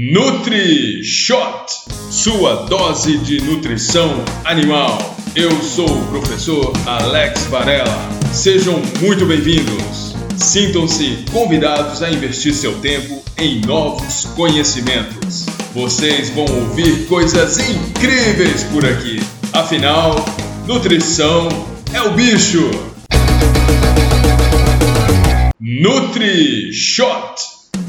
[0.00, 1.66] Nutri Shot,
[2.08, 5.16] sua dose de nutrição animal.
[5.34, 8.08] Eu sou o professor Alex Varela.
[8.32, 10.14] Sejam muito bem-vindos.
[10.36, 15.46] Sintam-se convidados a investir seu tempo em novos conhecimentos.
[15.74, 19.20] Vocês vão ouvir coisas incríveis por aqui.
[19.52, 20.14] Afinal,
[20.64, 21.48] nutrição
[21.92, 22.70] é o bicho.
[25.58, 26.72] Nutri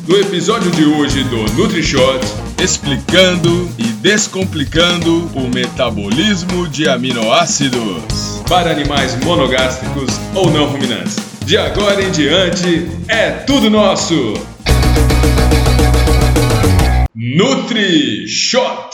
[0.09, 2.19] No episódio de hoje do NutriShot,
[2.59, 11.15] explicando e descomplicando o metabolismo de aminoácidos para animais monogástricos ou não ruminantes.
[11.45, 14.33] De agora em diante, é tudo nosso!
[17.13, 18.89] NutriShot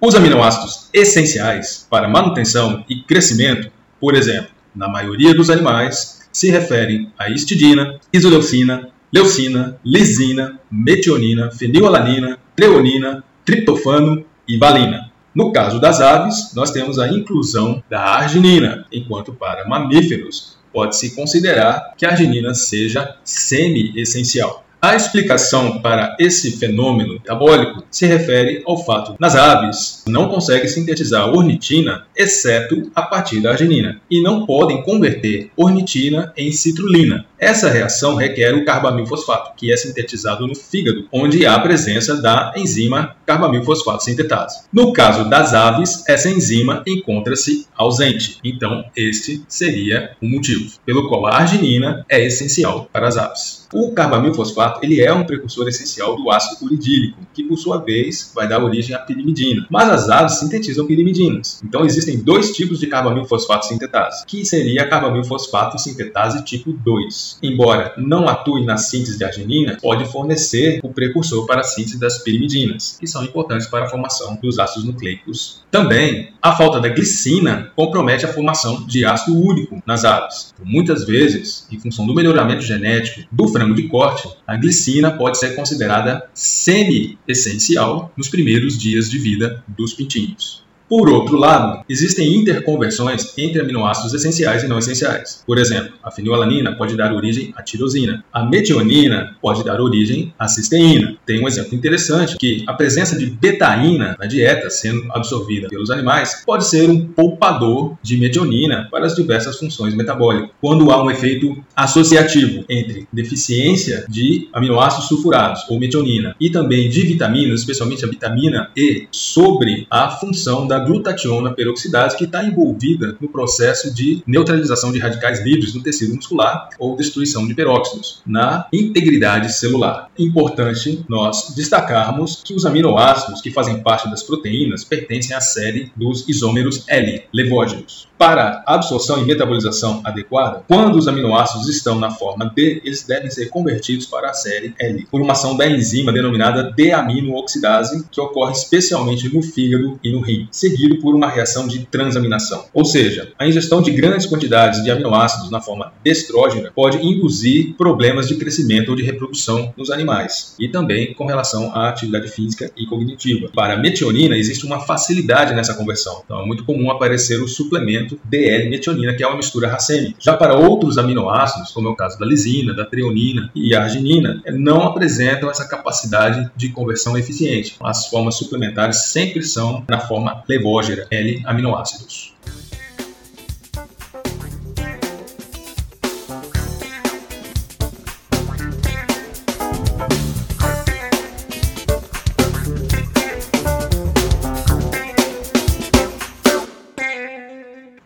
[0.00, 7.12] Os aminoácidos essenciais para manutenção e crescimento, por exemplo, na maioria dos animais, se referem
[7.18, 15.10] a histidina, isoleucina, leucina, lisina, metionina, fenilalanina, treonina, triptofano e valina.
[15.34, 21.94] No caso das aves, nós temos a inclusão da arginina, enquanto para mamíferos pode-se considerar
[21.96, 24.64] que a arginina seja semi-essencial.
[24.82, 31.28] A explicação para esse fenômeno metabólico se refere ao fato nas aves não conseguem sintetizar
[31.28, 37.26] ornitina exceto a partir da arginina e não podem converter ornitina em citrulina.
[37.40, 42.52] Essa reação requer o carbamilfosfato, que é sintetizado no fígado, onde há a presença da
[42.54, 44.64] enzima carbamilfosfato sintetase.
[44.70, 48.38] No caso das aves, essa enzima encontra-se ausente.
[48.44, 53.66] Então, este seria o motivo pelo qual a arginina é essencial para as aves.
[53.72, 58.46] O carbamilfosfato ele é um precursor essencial do ácido uridílico, que por sua vez vai
[58.46, 59.66] dar origem à pirimidina.
[59.70, 61.62] Mas as aves sintetizam pirimidinas.
[61.64, 67.94] Então existem dois tipos de carbamilfosfato sintetase, que seria a carbamilfosfato sintetase tipo 2 embora
[67.96, 72.96] não atue na síntese de arginina, pode fornecer o precursor para a síntese das pirimidinas,
[72.98, 75.62] que são importantes para a formação dos ácidos nucleicos.
[75.70, 80.54] Também, a falta da glicina compromete a formação de ácido úrico nas aves.
[80.62, 85.54] Muitas vezes, em função do melhoramento genético do frango de corte, a glicina pode ser
[85.54, 90.69] considerada semi-essencial nos primeiros dias de vida dos pintinhos.
[90.90, 95.40] Por outro lado, existem interconversões entre aminoácidos essenciais e não essenciais.
[95.46, 98.24] Por exemplo, a fenilalanina pode dar origem à tirosina.
[98.32, 101.16] A metionina pode dar origem à cisteína.
[101.24, 106.42] Tem um exemplo interessante que a presença de betaína na dieta sendo absorvida pelos animais
[106.44, 110.50] pode ser um poupador de metionina para as diversas funções metabólicas.
[110.60, 117.02] Quando há um efeito associativo entre deficiência de aminoácidos sulfurados ou metionina e também de
[117.02, 123.28] vitaminas, especialmente a vitamina E, sobre a função da glutationa peroxidase, que está envolvida no
[123.28, 129.52] processo de neutralização de radicais livres no tecido muscular ou destruição de peróxidos na integridade
[129.52, 130.10] celular.
[130.18, 136.28] Importante nós destacarmos que os aminoácidos que fazem parte das proteínas pertencem à série dos
[136.28, 138.08] isômeros L, levógenos.
[138.18, 143.48] Para absorção e metabolização adequada, quando os aminoácidos estão na forma D, eles devem ser
[143.48, 149.32] convertidos para a série L, por uma ação da enzima denominada deaminooxidase, que ocorre especialmente
[149.34, 150.46] no fígado e no rim.
[150.50, 152.64] Se seguido por uma reação de transaminação.
[152.72, 158.28] Ou seja, a ingestão de grandes quantidades de aminoácidos na forma destrógena pode induzir problemas
[158.28, 162.86] de crescimento ou de reprodução nos animais, e também com relação à atividade física e
[162.86, 163.48] cognitiva.
[163.54, 166.22] Para a metionina, existe uma facilidade nessa conversão.
[166.24, 170.16] Então, é muito comum aparecer o suplemento DL-metionina, que é uma mistura racêmica.
[170.18, 174.82] Já para outros aminoácidos, como é o caso da lisina, da treonina e arginina, não
[174.82, 177.76] apresentam essa capacidade de conversão eficiente.
[177.80, 182.34] As formas suplementares sempre são na forma levógera, L-aminoácidos.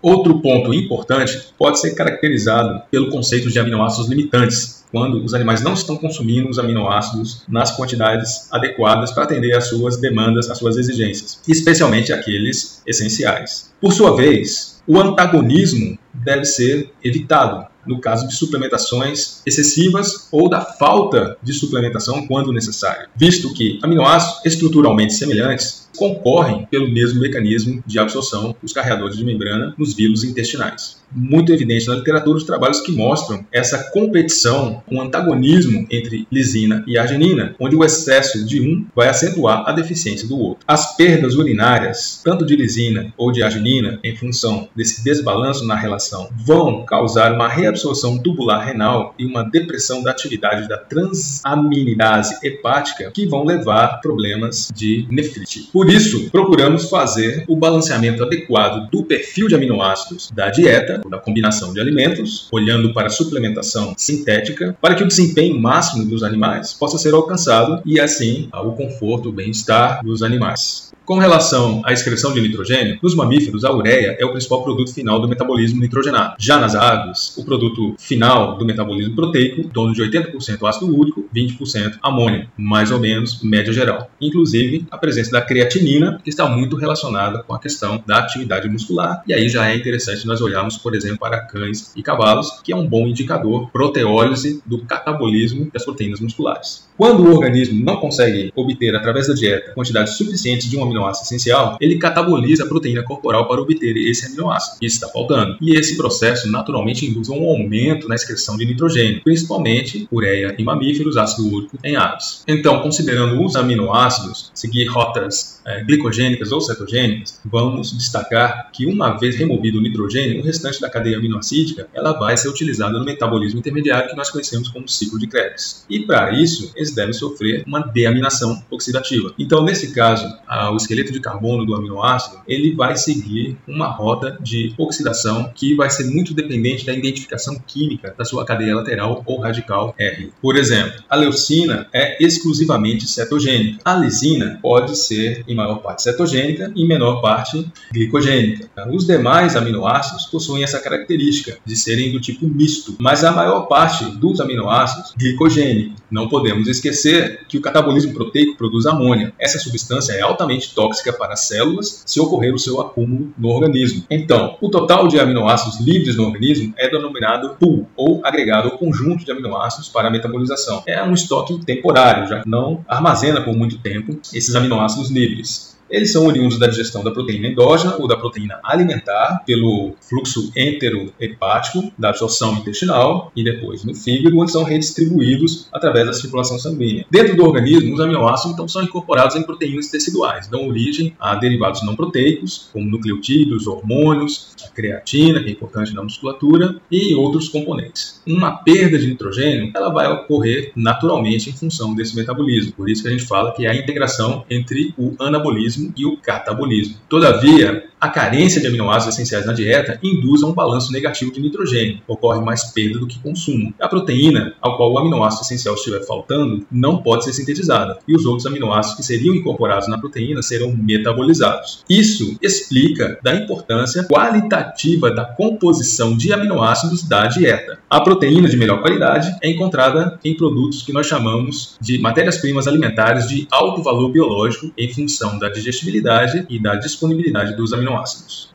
[0.02, 5.74] Outro ponto importante pode ser caracterizado pelo conceito de aminoácidos limitantes, quando os animais não
[5.74, 11.40] estão consumindo os aminoácidos nas quantidades adequadas para atender às suas demandas, às suas exigências,
[11.48, 13.72] especialmente aqueles essenciais.
[13.80, 20.60] Por sua vez, o antagonismo deve ser evitado no caso de suplementações excessivas ou da
[20.60, 27.98] falta de suplementação quando necessário, visto que aminoácidos estruturalmente semelhantes concorrem pelo mesmo mecanismo de
[27.98, 31.02] absorção dos carreadores de membrana nos vírus intestinais.
[31.12, 36.98] Muito evidente na literatura os trabalhos que mostram essa competição, um antagonismo entre lisina e
[36.98, 40.64] arginina, onde o excesso de um vai acentuar a deficiência do outro.
[40.66, 46.28] As perdas urinárias, tanto de lisina ou de arginina, em função desse desbalanço na relação,
[46.44, 53.26] vão causar uma reabsorção tubular renal e uma depressão da atividade da transaminidase hepática que
[53.26, 55.68] vão levar problemas de nefrite.
[55.72, 61.72] Por isso, procuramos fazer o balanceamento adequado do perfil de aminoácidos da dieta, da combinação
[61.72, 66.96] de alimentos, olhando para a suplementação sintética, para que o desempenho máximo dos animais possa
[66.96, 70.93] ser alcançado e assim o conforto, o bem-estar dos animais.
[71.04, 75.20] Com relação à excreção de nitrogênio, nos mamíferos a ureia é o principal produto final
[75.20, 76.36] do metabolismo nitrogenado.
[76.38, 81.28] Já nas aves, o produto final do metabolismo proteico, em torno de 80% ácido úrico,
[81.36, 84.10] 20% amônio, mais ou menos média geral.
[84.18, 89.22] Inclusive, a presença da creatinina, que está muito relacionada com a questão da atividade muscular,
[89.26, 92.76] e aí já é interessante nós olharmos, por exemplo, para cães e cavalos, que é
[92.76, 96.88] um bom indicador proteólise do catabolismo das proteínas musculares.
[96.96, 101.76] Quando o organismo não consegue obter através da dieta quantidades suficientes de um aminoácido essencial,
[101.80, 105.56] ele cataboliza a proteína corporal para obter esse aminoácido que está faltando.
[105.60, 111.16] E esse processo naturalmente induz um aumento na excreção de nitrogênio, principalmente ureia em mamíferos,
[111.16, 112.42] ácido úrico em aves.
[112.46, 119.36] Então, considerando os aminoácidos, seguir rotas é, glicogênicas ou cetogênicas, vamos destacar que uma vez
[119.36, 124.10] removido o nitrogênio, o restante da cadeia aminoácidica ela vai ser utilizada no metabolismo intermediário
[124.10, 125.84] que nós conhecemos como ciclo de Krebs.
[125.88, 129.32] E para isso, eles devem sofrer uma deaminação oxidativa.
[129.38, 134.38] Então, nesse caso, a, o esqueleto de carbono do aminoácido, ele vai seguir uma rota
[134.40, 139.40] de oxidação que vai ser muito dependente da identificação química da sua cadeia lateral ou
[139.40, 140.32] radical R.
[140.40, 143.78] Por exemplo, a leucina é exclusivamente cetogênica.
[143.84, 148.68] A lisina pode ser, em maior parte, cetogênica e em menor parte, glicogênica.
[148.92, 154.04] Os demais aminoácidos possuem essa característica de serem do tipo misto, mas a maior parte
[154.16, 155.94] dos aminoácidos glicogênico.
[156.10, 159.32] Não podemos esquecer que o catabolismo proteico produz amônia.
[159.38, 164.04] Essa substância é altamente tóxica para as células se ocorrer o seu acúmulo no organismo.
[164.10, 169.24] Então, o total de aminoácidos livres no organismo é denominado pool, ou agregado ou conjunto
[169.24, 170.82] de aminoácidos para a metabolização.
[170.86, 175.73] É um estoque temporário, já não armazena por muito tempo esses aminoácidos livres.
[175.90, 181.92] Eles são oriundos da digestão da proteína endógena ou da proteína alimentar pelo fluxo enterohepático
[181.98, 187.04] da absorção intestinal e depois no fígado, onde são redistribuídos através da circulação sanguínea.
[187.10, 191.82] Dentro do organismo, os aminoácidos então são incorporados em proteínas teciduais, dão origem a derivados
[191.84, 198.22] não proteicos, como nucleotídeos, hormônios, a creatina, que é importante na musculatura, e outros componentes.
[198.26, 202.72] Uma perda de nitrogênio ela vai ocorrer naturalmente em função desse metabolismo.
[202.72, 206.16] Por isso que a gente fala que é a integração entre o anabolismo e o
[206.16, 206.96] catabolismo.
[207.08, 212.00] Todavia, a carência de aminoácidos essenciais na dieta induz a um balanço negativo de nitrogênio.
[212.06, 213.72] Ocorre mais perda do que consumo.
[213.80, 218.26] A proteína, ao qual o aminoácido essencial estiver faltando, não pode ser sintetizada, e os
[218.26, 221.82] outros aminoácidos que seriam incorporados na proteína serão metabolizados.
[221.88, 227.78] Isso explica da importância qualitativa da composição de aminoácidos da dieta.
[227.88, 233.26] A proteína de melhor qualidade é encontrada em produtos que nós chamamos de matérias-primas alimentares
[233.28, 238.52] de alto valor biológico em função da digestibilidade e da disponibilidade dos aminoácidos.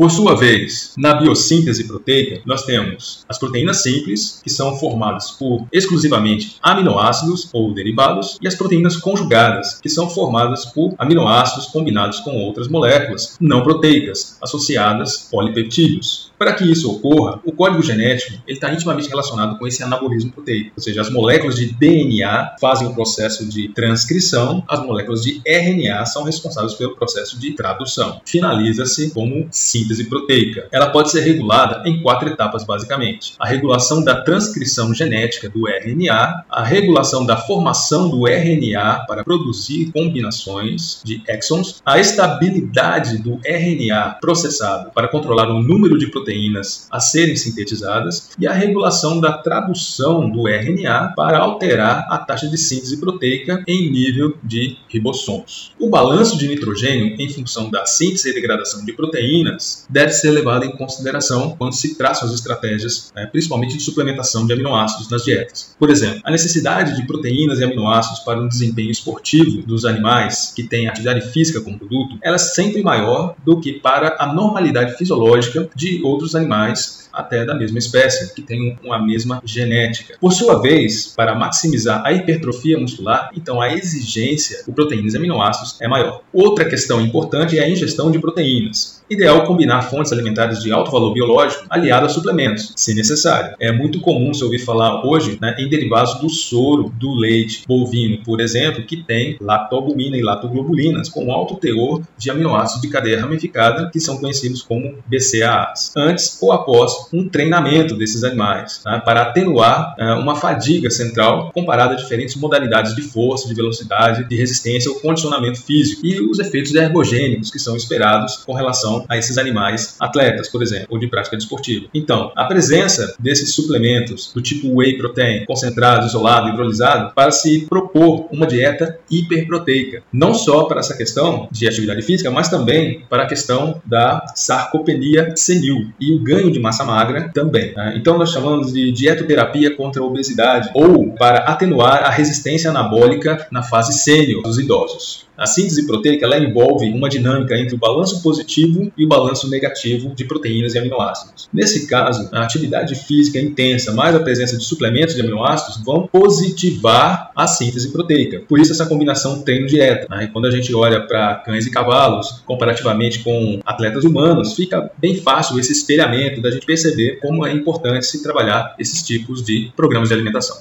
[0.00, 5.66] Por sua vez, na biossíntese proteica, nós temos as proteínas simples, que são formadas por
[5.70, 12.34] exclusivamente aminoácidos ou derivados, e as proteínas conjugadas, que são formadas por aminoácidos combinados com
[12.34, 16.29] outras moléculas não proteicas, associadas polipeptídeos.
[16.40, 20.82] Para que isso ocorra, o código genético está intimamente relacionado com esse anabolismo proteico, ou
[20.82, 26.22] seja, as moléculas de DNA fazem o processo de transcrição, as moléculas de RNA são
[26.22, 28.22] responsáveis pelo processo de tradução.
[28.24, 30.66] Finaliza-se como síntese proteica.
[30.72, 36.46] Ela pode ser regulada em quatro etapas, basicamente: a regulação da transcrição genética do RNA,
[36.48, 44.16] a regulação da formação do RNA para produzir combinações de exons, a estabilidade do RNA
[44.22, 49.32] processado para controlar o número de proteínas proteínas a serem sintetizadas e a regulação da
[49.32, 55.72] tradução do RNA para alterar a taxa de síntese proteica em nível de ribossomos.
[55.78, 60.64] O balanço de nitrogênio em função da síntese e degradação de proteínas deve ser levado
[60.64, 65.74] em consideração quando se traçam as estratégias, né, principalmente de suplementação de aminoácidos nas dietas.
[65.78, 70.62] Por exemplo, a necessidade de proteínas e aminoácidos para um desempenho esportivo dos animais que
[70.62, 75.68] têm atividade física como produto, ela é sempre maior do que para a normalidade fisiológica
[75.74, 80.16] de outros animais até da mesma espécie, que tem uma mesma genética.
[80.20, 85.80] Por sua vez, para maximizar a hipertrofia muscular, então a exigência por proteínas e aminoácidos
[85.80, 86.22] é maior.
[86.32, 89.00] Outra questão importante é a ingestão de proteínas.
[89.10, 93.56] Ideal combinar fontes alimentares de alto valor biológico aliadas a suplementos, se necessário.
[93.58, 98.22] É muito comum se ouvir falar hoje né, em derivados do soro, do leite bovino,
[98.22, 103.90] por exemplo, que tem lactobumina e lactoglobulinas com alto teor de aminoácidos de cadeia ramificada,
[103.90, 109.94] que são conhecidos como BCAAs, antes ou após um treinamento desses animais, né, para atenuar
[109.98, 115.00] uh, uma fadiga central comparada a diferentes modalidades de força, de velocidade, de resistência ou
[115.00, 120.48] condicionamento físico e os efeitos ergogênicos que são esperados com relação a esses animais atletas,
[120.48, 121.86] por exemplo, ou de prática desportiva.
[121.94, 128.26] Então, a presença desses suplementos do tipo whey protein, concentrado, isolado, hidrolisado, para se propor
[128.30, 133.26] uma dieta hiperproteica, não só para essa questão de atividade física, mas também para a
[133.26, 137.72] questão da sarcopenia senil e o ganho de massa magra também.
[137.74, 137.94] Né?
[137.96, 143.62] Então, nós chamamos de dietoterapia contra a obesidade ou para atenuar a resistência anabólica na
[143.62, 145.30] fase sênior dos idosos.
[145.40, 150.14] A síntese proteica ela envolve uma dinâmica entre o balanço positivo e o balanço negativo
[150.14, 151.48] de proteínas e aminoácidos.
[151.50, 157.29] Nesse caso, a atividade física intensa mais a presença de suplementos de aminoácidos vão positivar
[157.42, 158.42] a síntese proteica.
[158.48, 160.06] Por isso essa combinação treino-dieta.
[160.10, 160.28] Né?
[160.32, 165.58] quando a gente olha para cães e cavalos, comparativamente com atletas humanos, fica bem fácil
[165.58, 170.14] esse espelhamento da gente perceber como é importante se trabalhar esses tipos de programas de
[170.14, 170.56] alimentação.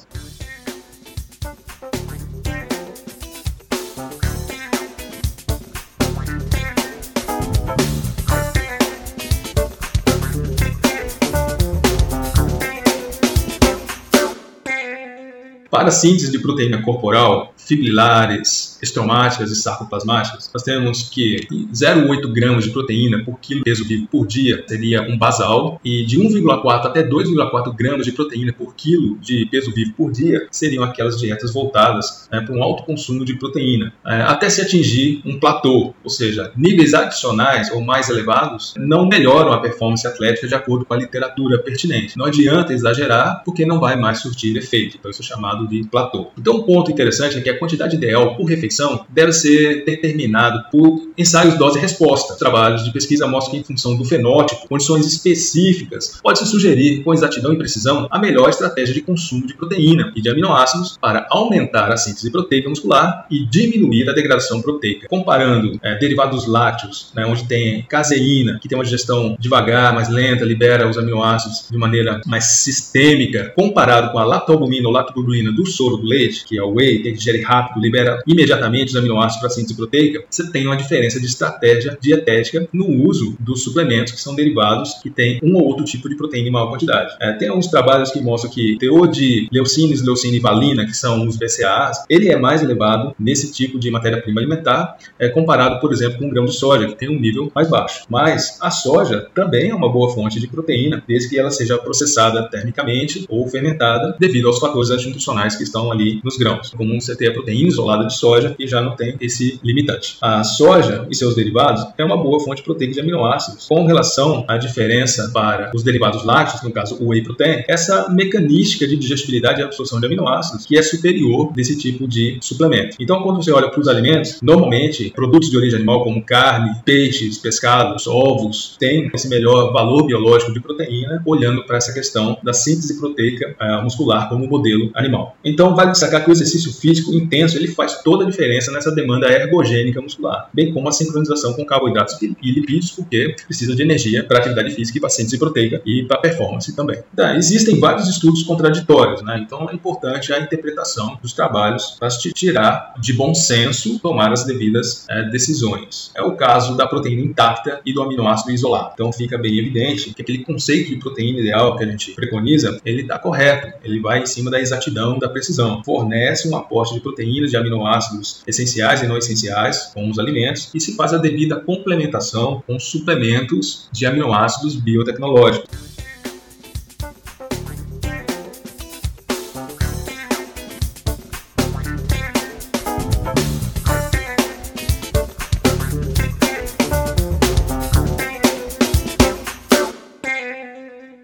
[15.69, 22.71] Para síntese de proteína corporal, fibrilares, estromáticas e sarcoplasmáticas, nós temos que 0,8 gramas de
[22.71, 27.75] proteína por quilo peso vivo por dia seria um basal e de 1,4 até 2,4
[27.75, 32.41] gramas de proteína por quilo de peso vivo por dia seriam aquelas dietas voltadas né,
[32.41, 36.93] para um alto consumo de proteína, é, até se atingir um platô, ou seja, níveis
[36.93, 42.17] adicionais ou mais elevados não melhoram a performance atlética de acordo com a literatura pertinente.
[42.17, 46.31] Não adianta exagerar porque não vai mais surtir efeito, então isso é chamado de platô.
[46.37, 48.68] Então um ponto interessante é que a quantidade ideal por refeição
[49.09, 52.35] deve ser determinado por ensaios dose-resposta.
[52.35, 57.53] Trabalhos de pesquisa mostram que, em função do fenótipo, condições específicas, pode-se sugerir com exatidão
[57.53, 61.97] e precisão a melhor estratégia de consumo de proteína e de aminoácidos para aumentar a
[61.97, 65.07] síntese proteica muscular e diminuir a degradação proteica.
[65.07, 70.45] Comparando é, derivados lácteos, né, onde tem caseína, que tem uma digestão devagar, mais lenta,
[70.45, 75.97] libera os aminoácidos de maneira mais sistêmica, comparado com a lactobumina ou lactoglobulina do soro
[75.97, 79.51] do leite, que é o whey, que digere rápido, libera imediatamente os aminoácidos para a
[79.51, 84.35] síntese proteica, você tem uma diferença de estratégia dietética no uso dos suplementos que são
[84.35, 87.15] derivados que têm um ou outro tipo de proteína em maior quantidade.
[87.19, 90.95] É, tem alguns trabalhos que mostram que o teor de leucina, leucina e valina, que
[90.95, 95.91] são os BCAAs, ele é mais elevado nesse tipo de matéria-prima alimentar, é, comparado, por
[95.91, 98.03] exemplo, com o grão de soja, que tem um nível mais baixo.
[98.09, 102.43] Mas a soja também é uma boa fonte de proteína, desde que ela seja processada
[102.49, 106.71] termicamente ou fermentada, devido aos fatores antinutricionais que estão ali nos grãos.
[106.71, 110.17] Como você ter a proteína isolada de soja e já não tem esse limitante.
[110.21, 113.67] A soja e seus derivados é uma boa fonte proteica de aminoácidos.
[113.67, 118.87] Com relação à diferença para os derivados lácteos, no caso o whey protein, essa mecanística
[118.87, 122.95] de digestibilidade e absorção de aminoácidos que é superior desse tipo de suplemento.
[122.99, 127.37] Então, quando você olha para os alimentos, normalmente produtos de origem animal como carne, peixes,
[127.37, 132.99] pescados, ovos, têm esse melhor valor biológico de proteína, olhando para essa questão da síntese
[132.99, 135.35] proteica uh, muscular como modelo animal.
[135.43, 139.27] Então, vale destacar que o exercício físico intenso ele faz toda a diferença nessa demanda
[139.27, 144.39] ergogênica muscular, bem como a sincronização com carboidratos e lipídios, porque precisa de energia para
[144.39, 146.99] atividade física e para síntese proteica e para performance também.
[147.13, 149.43] Então, existem vários estudos contraditórios, né?
[149.45, 154.43] então é importante a interpretação dos trabalhos para te tirar de bom senso tomar as
[154.45, 156.11] devidas é, decisões.
[156.15, 158.91] É o caso da proteína intacta e do aminoácido isolado.
[158.93, 163.01] Então fica bem evidente que aquele conceito de proteína ideal que a gente preconiza, ele
[163.01, 167.51] está correto, ele vai em cima da exatidão, da precisão, fornece um aporte de proteínas,
[167.51, 172.63] de aminoácidos essenciais e não essenciais, com os alimentos, e se faz a devida complementação
[172.65, 175.88] com suplementos de aminoácidos biotecnológicos.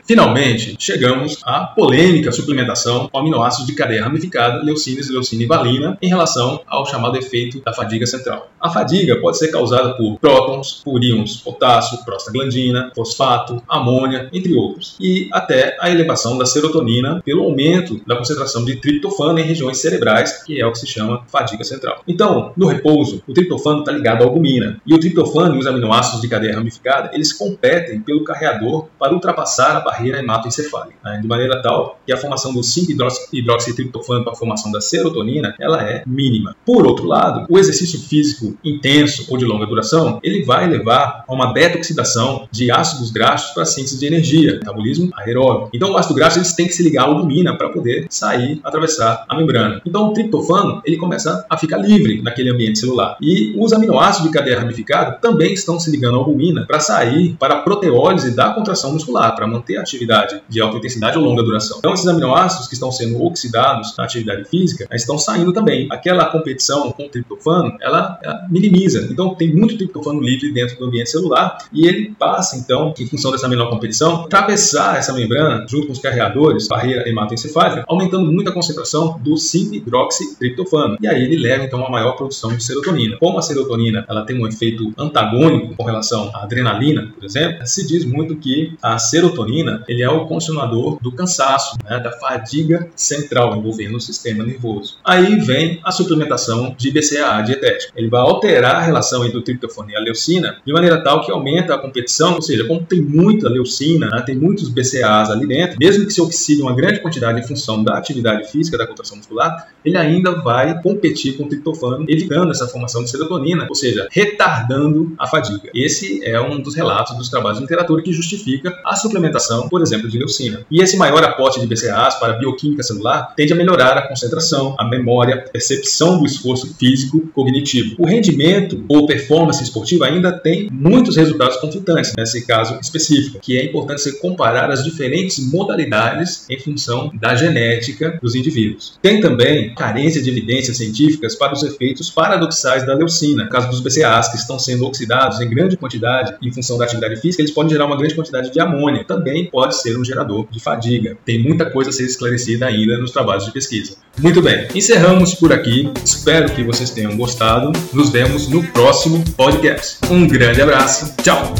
[0.07, 6.07] Finalmente, chegamos à polêmica suplementação com aminoácidos de cadeia ramificada, leucina, leucina e valina, em
[6.07, 8.51] relação ao chamado efeito da fadiga central.
[8.61, 14.95] A fadiga pode ser causada por prótons, por íons potássio, prostaglandina, fosfato, amônia, entre outros,
[14.99, 20.43] e até a elevação da serotonina pelo aumento da concentração de triptofano em regiões cerebrais,
[20.43, 22.03] que é o que se chama fadiga central.
[22.07, 26.21] Então, no repouso, o triptofano está ligado à albumina, e o triptofano e os aminoácidos
[26.21, 31.19] de cadeia ramificada, eles competem pelo carreador para ultrapassar a barreira barreira hematoencefálica, né?
[31.21, 36.03] de maneira tal que a formação do 5-hidroxitriptofano para a formação da serotonina ela é
[36.05, 36.55] mínima.
[36.65, 41.33] Por outro lado, o exercício físico intenso ou de longa duração ele vai levar a
[41.33, 45.69] uma beta-oxidação de ácidos graxos para a síntese de energia, metabolismo aeróbio.
[45.73, 49.25] Então, o ácido graxo eles têm que se ligar à albumina para poder sair, atravessar
[49.27, 49.81] a membrana.
[49.85, 53.17] Então, o triptofano ele começa a ficar livre naquele ambiente celular.
[53.21, 57.55] E os aminoácidos de cadeia ramificada também estão se ligando à albumina para sair para
[57.55, 61.77] a proteólise da contração muscular, para manter a atividade de alta intensidade ou longa duração.
[61.79, 65.87] Então, esses aminoácidos que estão sendo oxidados na atividade física estão saindo também.
[65.91, 69.07] Aquela competição com o triptofano, ela, ela minimiza.
[69.11, 73.31] Então, tem muito triptofano livre dentro do ambiente celular e ele passa, então, em função
[73.31, 78.53] dessa menor competição, atravessar essa membrana junto com os carreadores, barreira hematoencefálica, aumentando muito a
[78.53, 80.97] concentração do 5-hidroxitriptofano.
[81.01, 83.17] E aí ele leva, então, a maior produção de serotonina.
[83.17, 87.85] Como a serotonina ela tem um efeito antagônico com relação à adrenalina, por exemplo, se
[87.85, 93.55] diz muito que a serotonina ele é o continuador do cansaço, né, da fadiga central
[93.55, 94.97] envolvendo o sistema nervoso.
[95.03, 97.93] Aí vem a suplementação de BCAA dietético.
[97.95, 101.31] Ele vai alterar a relação entre o triptofano e a leucina de maneira tal que
[101.31, 105.77] aumenta a competição, ou seja, como tem muita leucina, né, tem muitos BCAAs ali dentro,
[105.79, 109.69] mesmo que se oxide uma grande quantidade em função da atividade física, da contração muscular,
[109.83, 115.13] ele ainda vai competir com o triptofano, evitando essa formação de serotonina, ou seja, retardando
[115.17, 115.69] a fadiga.
[115.73, 120.09] Esse é um dos relatos dos trabalhos de literatura que justifica a suplementação por exemplo,
[120.09, 120.65] de leucina.
[120.69, 124.75] E esse maior aporte de BCAAs para a bioquímica celular tende a melhorar a concentração,
[124.77, 127.95] a memória, a percepção do esforço físico cognitivo.
[127.99, 133.65] O rendimento ou performance esportiva ainda tem muitos resultados conflitantes nesse caso específico, que é
[133.65, 138.97] importante você comparar as diferentes modalidades em função da genética dos indivíduos.
[139.01, 143.45] Tem também carência de evidências científicas para os efeitos paradoxais da leucina.
[143.45, 147.19] No caso dos BCAAs, que estão sendo oxidados em grande quantidade em função da atividade
[147.19, 149.03] física, eles podem gerar uma grande quantidade de amônia.
[149.03, 151.17] Também pode ser um gerador de fadiga.
[151.23, 153.95] Tem muita coisa a ser esclarecida ainda nos trabalhos de pesquisa.
[154.19, 155.89] Muito bem, encerramos por aqui.
[156.03, 157.71] Espero que vocês tenham gostado.
[157.93, 159.99] Nos vemos no próximo podcast.
[160.11, 161.15] Um grande abraço.
[161.23, 161.53] Tchau!